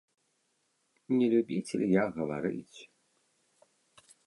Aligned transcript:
Не 1.17 1.27
любіцель 1.33 1.85
я 1.93 2.03
гаварыць. 2.17 2.79